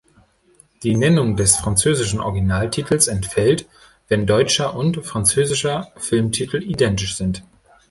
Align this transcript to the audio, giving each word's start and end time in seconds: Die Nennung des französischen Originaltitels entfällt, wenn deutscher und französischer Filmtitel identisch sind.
Die 0.81 0.95
Nennung 0.95 1.35
des 1.35 1.57
französischen 1.57 2.21
Originaltitels 2.21 3.05
entfällt, 3.07 3.67
wenn 4.07 4.25
deutscher 4.25 4.75
und 4.75 5.05
französischer 5.05 5.93
Filmtitel 5.95 6.63
identisch 6.63 7.17
sind. 7.17 7.43